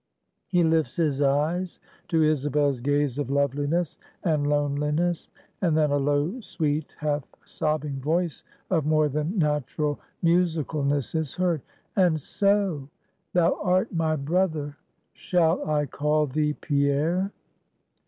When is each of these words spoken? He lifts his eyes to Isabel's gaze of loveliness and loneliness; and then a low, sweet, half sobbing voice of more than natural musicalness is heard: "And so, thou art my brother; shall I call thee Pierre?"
He 0.47 0.63
lifts 0.63 0.95
his 0.95 1.21
eyes 1.21 1.79
to 2.07 2.23
Isabel's 2.23 2.79
gaze 2.79 3.19
of 3.19 3.29
loveliness 3.29 3.97
and 4.23 4.47
loneliness; 4.49 5.29
and 5.61 5.77
then 5.77 5.91
a 5.91 5.97
low, 5.97 6.39
sweet, 6.41 6.95
half 6.97 7.23
sobbing 7.45 7.99
voice 7.99 8.43
of 8.71 8.83
more 8.87 9.09
than 9.09 9.37
natural 9.37 9.99
musicalness 10.23 11.13
is 11.13 11.35
heard: 11.35 11.61
"And 11.95 12.19
so, 12.19 12.89
thou 13.33 13.59
art 13.61 13.93
my 13.93 14.15
brother; 14.15 14.75
shall 15.13 15.69
I 15.69 15.85
call 15.85 16.25
thee 16.25 16.53
Pierre?" 16.53 17.31